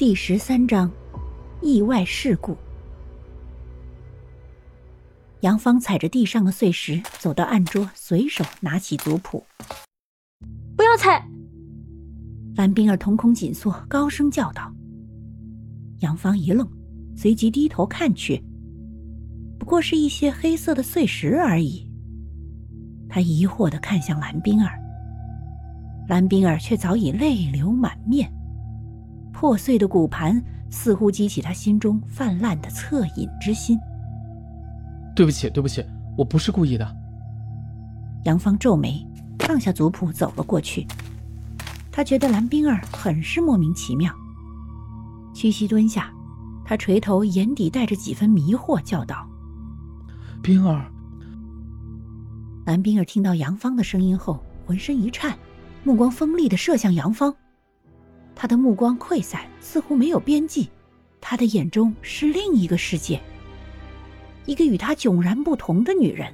[0.00, 0.90] 第十三章，
[1.60, 2.56] 意外事故。
[5.40, 9.44] 杨芳踩着地上的碎石走到案桌，随手拿起族谱。
[10.74, 11.22] 不要踩！
[12.56, 14.74] 蓝冰儿瞳孔紧缩，高声叫道。
[15.98, 16.66] 杨芳一愣，
[17.14, 18.42] 随即低头看去，
[19.58, 21.86] 不过是一些黑色的碎石而已。
[23.06, 24.80] 他疑惑的看向蓝冰儿，
[26.08, 28.32] 蓝冰儿却早已泪流满面。
[29.32, 33.78] 破碎的骨盘似乎激起他心中泛滥的恻隐之心。
[35.14, 35.84] 对不起，对不起，
[36.16, 36.96] 我不是故意的。
[38.24, 39.06] 杨芳皱眉，
[39.38, 40.86] 放下族谱，走了过去。
[41.90, 44.14] 他觉得蓝冰儿很是莫名其妙。
[45.34, 46.12] 屈膝蹲下，
[46.64, 49.28] 他垂头，眼底带着几分迷惑，叫道
[50.42, 50.84] ：“冰儿。”
[52.66, 55.36] 蓝冰儿听到杨芳的声音后，浑身一颤，
[55.82, 57.34] 目光锋利的射向杨芳。
[58.34, 60.68] 他的目光溃散，似乎没有边际。
[61.20, 63.20] 他的眼中是另一个世界，
[64.46, 66.32] 一个与他迥然不同的女人。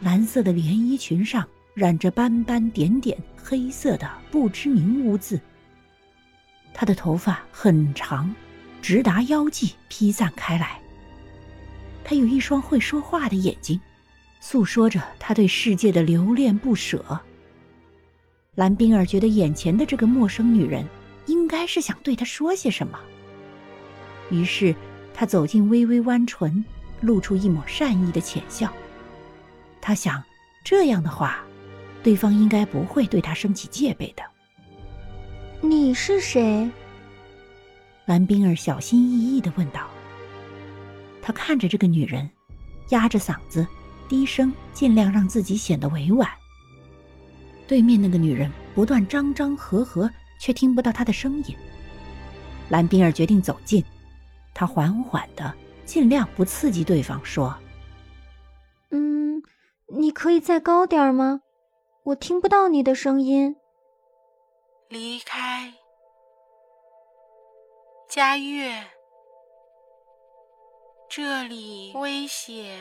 [0.00, 5.40] 蓝色的连衣裙上染着斑斑点点黑色的不知名污渍。
[6.74, 8.34] 她的头发很长，
[8.82, 10.80] 直达腰际，披散开来。
[12.02, 13.80] 她有一双会说话的眼睛，
[14.40, 17.20] 诉说着她对世界的留恋不舍。
[18.54, 20.86] 蓝冰儿觉得眼前的这个陌生女人，
[21.26, 22.98] 应该是想对她说些什么。
[24.30, 24.74] 于是，
[25.12, 26.64] 她走近，微微弯唇，
[27.00, 28.72] 露出一抹善意的浅笑。
[29.80, 30.22] 她想，
[30.64, 31.44] 这样的话，
[32.02, 34.22] 对方应该不会对她升起戒备的。
[35.60, 36.70] 你是谁？
[38.06, 39.88] 蓝冰儿小心翼翼的问道。
[41.20, 42.30] 她看着这个女人，
[42.90, 43.66] 压着嗓子，
[44.08, 46.28] 低声，尽量让自己显得委婉。
[47.66, 51.56] 对面那个女人不断张张合合，却听不到她的声音。
[52.68, 53.84] 蓝冰儿决定走近，
[54.54, 57.54] 她缓缓的，尽量不刺激对方，说
[58.90, 59.42] ：“嗯，
[59.88, 61.40] 你可以再高点吗？
[62.04, 63.56] 我听不到你的声音。”
[64.88, 65.72] 离开，
[68.08, 68.84] 佳悦，
[71.08, 72.78] 这里危险，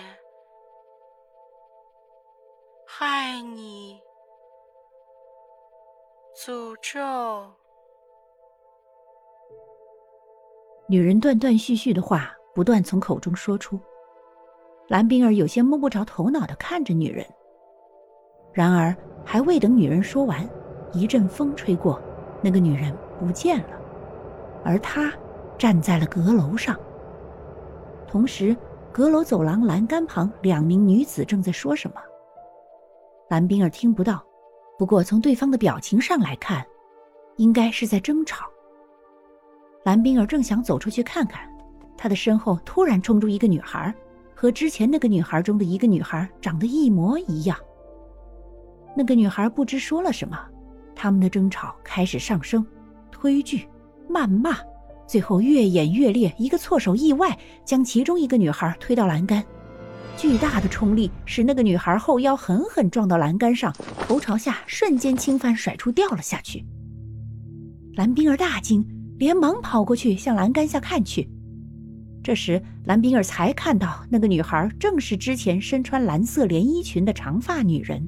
[2.85, 3.99] 害你。
[6.45, 6.99] 诅咒！
[10.89, 13.79] 女人断断续续的话不断从口中说出，
[14.89, 17.25] 蓝冰儿有些摸不着头脑的看着女人。
[18.51, 18.93] 然而，
[19.23, 20.45] 还未等女人说完，
[20.91, 21.97] 一阵风吹过，
[22.41, 23.79] 那个女人不见了，
[24.65, 25.13] 而她
[25.57, 26.77] 站在了阁楼上。
[28.05, 28.53] 同时，
[28.91, 32.01] 阁楼走廊栏杆旁，两名女子正在说什么，
[33.29, 34.21] 蓝冰儿听不到。
[34.77, 36.65] 不过，从对方的表情上来看，
[37.37, 38.45] 应该是在争吵。
[39.83, 41.47] 蓝冰儿正想走出去看看，
[41.97, 43.93] 她的身后突然冲出一个女孩，
[44.33, 47.57] 和之前那个女孩中的一个女孩长得一模一样。
[48.95, 50.39] 那个女孩不知说了什么，
[50.95, 52.65] 他们的争吵开始上升，
[53.11, 53.67] 推拒、
[54.09, 54.57] 谩骂，
[55.05, 59.43] 最后越演越烈，一个措手意外将其中一个女孩推到栏杆。
[60.15, 63.73] 巨大的冲力使那个女孩后腰狠狠撞到栏杆上，
[64.07, 66.65] 头朝下，瞬间轻翻甩出，掉了下去。
[67.95, 68.85] 蓝冰儿大惊，
[69.17, 71.29] 连忙跑过去向栏杆下看去。
[72.23, 78.07] 这时，蓝冰儿才看到那个女孩正是之前身穿蓝色连衣裙的长发女人。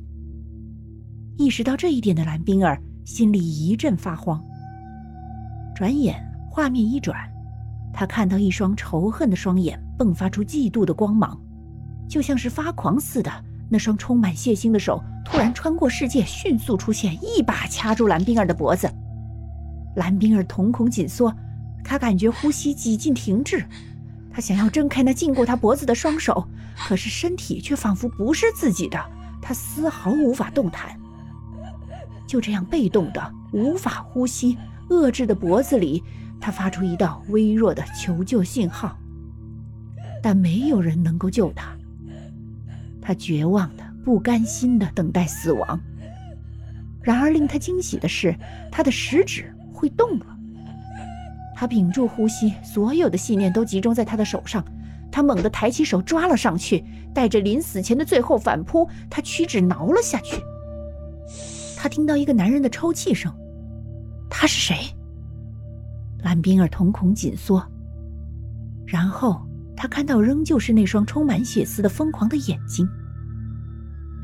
[1.38, 4.42] 意识到这一点的蓝冰儿心里一阵发慌。
[5.76, 6.16] 转眼，
[6.50, 7.18] 画面一转，
[7.92, 11.38] 她看到一双仇恨的双眼迸发出嫉妒的光芒。
[12.08, 13.32] 就像是发狂似的，
[13.70, 18.90] 那双充满血腥的手突然穿过世界，迅速出现，一把掐住蓝冰儿的脖子。
[19.96, 21.34] 蓝冰儿瞳孔紧缩，
[21.84, 23.66] 她感觉呼吸几近停滞。
[24.32, 26.46] 她想要挣开那禁过她脖子的双手，
[26.88, 29.00] 可是身体却仿佛不是自己的，
[29.42, 31.00] 她丝毫无法动弹。
[32.28, 34.58] 就这样被动的、无法呼吸、
[34.90, 36.04] 遏制的脖子里，
[36.42, 38.98] 她发出一道微弱的求救信号，
[40.22, 41.76] 但没有人能够救她。
[43.06, 45.80] 他绝望的、不甘心的等待死亡。
[47.04, 48.36] 然而，令他惊喜的是，
[48.72, 50.26] 他的食指会动了。
[51.56, 54.66] 他屏住呼吸，所有的信念都集中在他的手上。
[55.12, 60.42] 他猛地抬起手抓了上去，带着临死前的最后反扑，他屈指挠了下去。
[61.78, 63.32] 他听到一个男人的抽泣声。
[64.32, 64.76] 他是谁？
[66.24, 67.64] 蓝冰儿瞳孔紧缩。
[68.88, 69.46] 然后。
[69.76, 72.88] 他看到仍旧是那双充满血丝的疯狂的眼睛。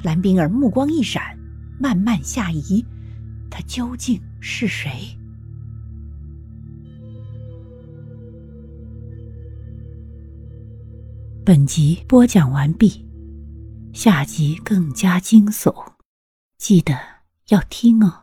[0.04, 1.38] 蓝冰儿目光一闪
[1.80, 2.86] 慢慢下移
[3.50, 5.18] 他究竟是谁？
[11.44, 13.06] 本集播讲完毕
[13.94, 15.76] 下集更加惊悚
[16.58, 16.98] 记得
[17.50, 18.21] 要听哦。